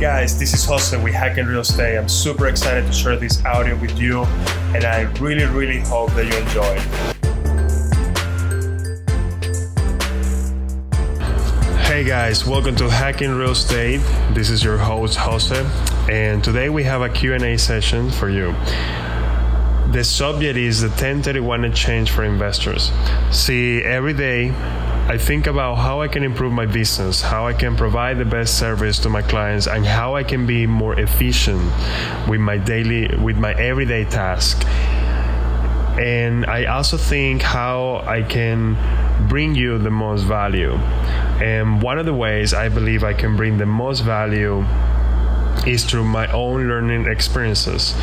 Guys, 0.00 0.38
this 0.38 0.54
is 0.54 0.64
Jose 0.64 0.96
with 1.04 1.12
Hacking 1.12 1.44
Real 1.44 1.60
Estate. 1.60 1.98
I'm 1.98 2.08
super 2.08 2.46
excited 2.46 2.86
to 2.86 2.92
share 2.92 3.16
this 3.16 3.44
audio 3.44 3.76
with 3.76 3.98
you, 3.98 4.22
and 4.74 4.82
I 4.82 5.02
really, 5.20 5.44
really 5.44 5.80
hope 5.80 6.10
that 6.14 6.24
you 6.24 6.38
enjoy. 6.38 6.78
Hey 11.82 12.02
guys, 12.02 12.46
welcome 12.46 12.74
to 12.76 12.88
Hacking 12.88 13.32
Real 13.32 13.50
Estate. 13.50 14.00
This 14.32 14.48
is 14.48 14.64
your 14.64 14.78
host 14.78 15.18
Jose, 15.18 15.66
and 16.10 16.42
today 16.42 16.70
we 16.70 16.82
have 16.84 17.02
a 17.02 17.10
Q&A 17.10 17.58
session 17.58 18.10
for 18.10 18.30
you. 18.30 18.54
The 19.92 20.02
subject 20.02 20.56
is 20.56 20.80
the 20.80 20.88
1031 20.88 21.66
exchange 21.66 22.10
for 22.10 22.24
investors. 22.24 22.90
See, 23.30 23.82
every 23.82 24.14
day 24.14 24.48
I 25.10 25.18
think 25.18 25.48
about 25.48 25.74
how 25.74 26.02
I 26.02 26.06
can 26.06 26.22
improve 26.22 26.52
my 26.52 26.66
business, 26.66 27.20
how 27.20 27.44
I 27.48 27.52
can 27.52 27.74
provide 27.74 28.18
the 28.18 28.24
best 28.24 28.56
service 28.56 29.00
to 29.00 29.08
my 29.08 29.22
clients, 29.22 29.66
and 29.66 29.84
how 29.84 30.14
I 30.14 30.22
can 30.22 30.46
be 30.46 30.68
more 30.68 31.00
efficient 31.00 31.60
with 32.28 32.38
my 32.38 32.58
daily, 32.58 33.08
with 33.16 33.36
my 33.36 33.52
everyday 33.54 34.04
task. 34.04 34.64
And 35.98 36.46
I 36.46 36.66
also 36.66 36.96
think 36.96 37.42
how 37.42 38.04
I 38.06 38.22
can 38.22 38.76
bring 39.28 39.56
you 39.56 39.78
the 39.78 39.90
most 39.90 40.22
value. 40.22 40.74
And 41.42 41.82
one 41.82 41.98
of 41.98 42.06
the 42.06 42.14
ways 42.14 42.54
I 42.54 42.68
believe 42.68 43.02
I 43.02 43.12
can 43.12 43.36
bring 43.36 43.58
the 43.58 43.66
most 43.66 44.02
value 44.02 44.64
is 45.66 45.84
through 45.84 46.04
my 46.04 46.28
own 46.30 46.68
learning 46.68 47.06
experiences, 47.06 47.96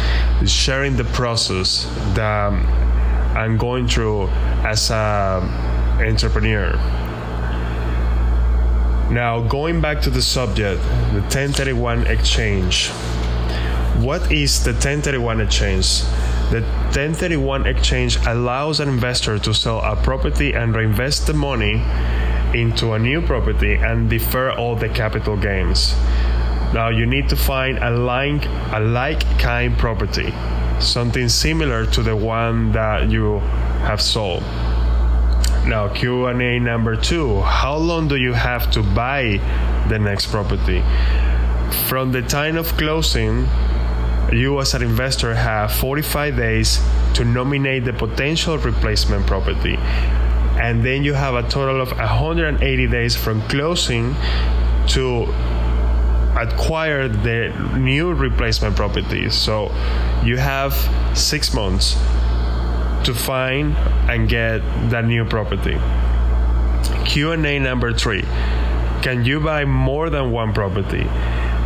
sharing 0.46 0.98
the 0.98 1.06
process 1.06 1.86
that 2.16 2.52
I'm 3.34 3.56
going 3.56 3.88
through 3.88 4.28
as 4.68 4.92
a 4.92 5.77
entrepreneur. 6.00 6.74
Now, 9.12 9.40
going 9.40 9.80
back 9.80 10.02
to 10.02 10.10
the 10.10 10.22
subject, 10.22 10.82
the 11.14 11.22
1031 11.22 12.08
exchange. 12.08 12.90
What 14.00 14.32
is 14.32 14.64
the 14.64 14.72
1031 14.72 15.42
exchange? 15.42 16.02
The 16.52 16.62
1031 16.92 17.68
exchange 17.68 18.18
allows 18.28 18.80
an 18.80 18.90
investor 18.90 19.40
to 19.40 19.54
sell 19.54 19.80
a 19.80 19.96
property 19.96 20.54
and 20.54 20.76
reinvest 20.76 21.26
the 21.26 21.34
money 21.34 21.82
into 22.54 22.94
a 22.94 23.00
new 23.00 23.22
property 23.22 23.76
and 23.76 24.10
defer 24.10 24.52
all 24.52 24.76
the 24.76 24.90
capital 24.90 25.38
gains. 25.38 25.96
Now 26.74 26.90
you 26.90 27.06
need 27.06 27.30
to 27.30 27.36
find 27.36 27.78
a 27.78 27.92
like 27.92 28.46
a 28.74 28.80
like 28.80 29.22
kind 29.40 29.78
property, 29.78 30.34
something 30.80 31.30
similar 31.30 31.86
to 31.88 32.04
the 32.04 32.16
one 32.16 32.74
that 32.74 33.10
you 33.10 33.40
have 33.88 34.02
sold. 34.02 34.44
Now 35.68 35.90
Q&A 35.90 36.60
number 36.60 36.96
2. 36.96 37.42
How 37.42 37.76
long 37.76 38.08
do 38.08 38.16
you 38.16 38.32
have 38.32 38.72
to 38.72 38.82
buy 38.82 39.42
the 39.90 40.00
next 40.00 40.28
property? 40.28 40.82
From 41.88 42.14
the 42.14 42.22
time 42.22 42.56
of 42.56 42.68
closing, 42.78 43.50
you 44.32 44.62
as 44.62 44.74
an 44.74 44.82
investor 44.82 45.36
have 45.36 45.74
45 45.74 46.38
days 46.38 46.80
to 47.16 47.26
nominate 47.26 47.84
the 47.84 47.92
potential 47.92 48.58
replacement 48.58 49.28
property. 49.28 49.76
And 49.76 50.86
then 50.86 51.04
you 51.04 51.14
have 51.14 51.36
a 51.36 51.44
total 51.50 51.82
of 51.82 51.92
180 51.92 52.88
days 52.88 53.18
from 53.18 53.42
closing 53.50 54.16
to 54.96 55.24
acquire 56.40 57.10
the 57.10 57.50
new 57.78 58.14
replacement 58.14 58.78
property. 58.78 59.30
So 59.30 59.66
you 60.24 60.38
have 60.38 60.74
six 61.14 61.54
months 61.54 61.98
to 63.08 63.14
find 63.14 63.74
and 64.10 64.28
get 64.28 64.60
that 64.90 65.06
new 65.06 65.24
property. 65.24 65.78
Q&A 67.06 67.58
number 67.58 67.94
3. 67.94 68.22
Can 69.02 69.24
you 69.24 69.40
buy 69.40 69.64
more 69.64 70.10
than 70.10 70.32
one 70.32 70.54
property? 70.54 71.08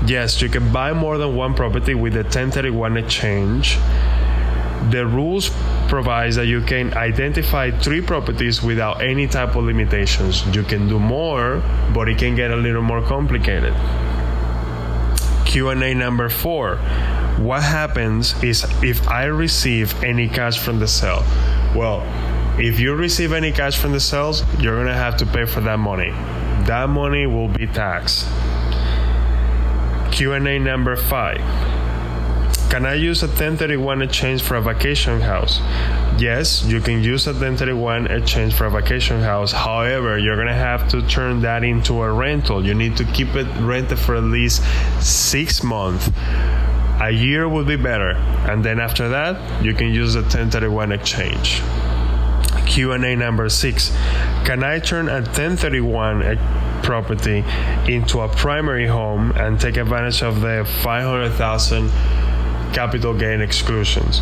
Yes, 0.05 0.39
you 0.39 0.49
can 0.49 0.71
buy 0.71 0.93
more 0.93 1.17
than 1.17 1.35
one 1.35 1.55
property 1.55 1.95
with 1.95 2.13
the 2.13 2.21
1031 2.21 2.95
exchange. 2.95 3.77
The 4.91 5.03
rules 5.05 5.49
provides 5.89 6.35
that 6.35 6.45
you 6.45 6.61
can 6.61 6.93
identify 6.93 7.71
three 7.71 8.01
properties 8.01 8.61
without 8.61 9.01
any 9.01 9.27
type 9.27 9.55
of 9.55 9.63
limitations. 9.63 10.45
You 10.55 10.61
can 10.61 10.87
do 10.87 10.99
more, 10.99 11.63
but 11.91 12.07
it 12.07 12.19
can 12.19 12.35
get 12.35 12.51
a 12.51 12.55
little 12.55 12.83
more 12.83 13.01
complicated. 13.01 13.73
Q&A 15.45 15.95
number 15.95 16.29
4 16.29 16.77
what 17.43 17.63
happens 17.63 18.41
is 18.43 18.65
if 18.83 19.07
I 19.07 19.25
receive 19.25 20.03
any 20.03 20.27
cash 20.27 20.59
from 20.59 20.79
the 20.79 20.87
sale, 20.87 21.23
well, 21.75 22.03
if 22.59 22.79
you 22.79 22.93
receive 22.95 23.33
any 23.33 23.51
cash 23.51 23.77
from 23.77 23.91
the 23.91 23.99
sales, 23.99 24.43
you're 24.59 24.77
gonna 24.77 24.93
have 24.93 25.17
to 25.17 25.25
pay 25.25 25.45
for 25.45 25.61
that 25.61 25.79
money. 25.79 26.11
That 26.65 26.89
money 26.89 27.25
will 27.25 27.47
be 27.47 27.67
taxed. 27.67 28.27
Q&A 30.11 30.59
number 30.59 30.95
5. 30.95 31.37
Can 32.69 32.85
I 32.85 32.93
use 32.93 33.21
a 33.21 33.27
1031 33.27 34.01
exchange 34.01 34.41
for 34.41 34.55
a 34.55 34.61
vacation 34.61 35.19
house? 35.19 35.59
Yes, 36.17 36.63
you 36.63 36.79
can 36.79 37.03
use 37.03 37.27
a 37.27 37.31
1031 37.31 38.07
exchange 38.07 38.53
for 38.53 38.65
a 38.65 38.69
vacation 38.69 39.19
house. 39.19 39.51
However, 39.51 40.17
you're 40.17 40.35
going 40.35 40.47
to 40.47 40.53
have 40.53 40.87
to 40.89 41.01
turn 41.07 41.41
that 41.41 41.65
into 41.65 42.01
a 42.01 42.13
rental. 42.13 42.65
You 42.65 42.73
need 42.73 42.95
to 42.97 43.03
keep 43.03 43.35
it 43.35 43.47
rented 43.59 43.99
for 43.99 44.15
at 44.15 44.23
least 44.23 44.63
6 45.01 45.63
months 45.63 46.09
a 47.01 47.09
year 47.09 47.49
would 47.49 47.67
be 47.67 47.75
better. 47.75 48.11
And 48.47 48.63
then 48.63 48.79
after 48.79 49.09
that 49.09 49.63
you 49.63 49.73
can 49.73 49.91
use 49.93 50.13
the 50.13 50.21
1031 50.21 50.91
exchange. 50.91 51.61
Q&a 52.67 53.15
number 53.15 53.49
six. 53.49 53.89
Can 54.45 54.63
i 54.63 54.79
turn 54.79 55.09
a 55.09 55.21
1031 55.21 56.37
property 56.83 57.43
into 57.87 58.21
a 58.21 58.29
primary 58.29 58.87
home 58.87 59.31
and 59.31 59.59
take 59.59 59.77
advantage 59.77 60.21
of 60.21 60.41
the 60.41 60.63
500000 60.83 61.89
capital 62.73 63.13
gain 63.13 63.41
exclusions? 63.41 64.21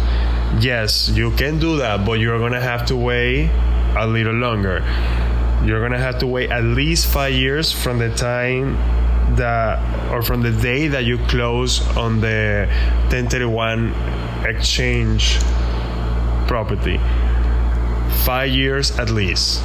Yes 0.60 1.10
you 1.10 1.32
can 1.32 1.60
do 1.60 1.78
that 1.78 2.06
but 2.06 2.14
you're 2.14 2.40
to 2.54 2.62
have 2.62 2.86
to 2.88 2.96
wait 2.96 3.50
a 3.98 4.08
little 4.08 4.34
longer. 4.34 4.80
You're 5.66 5.88
to 5.90 6.00
have 6.00 6.20
to 6.20 6.28
wait 6.28 6.50
at 6.50 6.64
least 6.64 7.08
five 7.08 7.34
years 7.34 7.72
from 7.72 8.00
the 8.00 8.10
time 8.16 8.78
that 9.38 10.12
or 10.12 10.22
from 10.22 10.42
the 10.42 10.52
day 10.52 10.88
that 10.88 11.06
you 11.06 11.18
close 11.28 11.82
on 11.96 12.22
the 12.22 12.68
1031 13.10 13.94
exchange 14.46 15.38
property. 16.48 17.00
Five 18.26 18.50
years 18.50 18.98
at 19.00 19.10
least 19.10 19.62